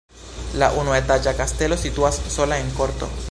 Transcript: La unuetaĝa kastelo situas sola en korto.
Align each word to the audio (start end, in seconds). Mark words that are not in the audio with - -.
La 0.61 0.69
unuetaĝa 0.83 1.35
kastelo 1.43 1.79
situas 1.85 2.21
sola 2.39 2.61
en 2.65 2.75
korto. 2.81 3.17